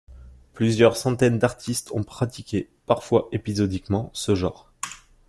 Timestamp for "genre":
4.33-4.73